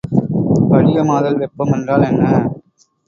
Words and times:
படிகமாதல் 0.71 1.37
வெப்பம் 1.37 1.71
என்றால் 1.71 2.07
என்ன? 2.09 2.23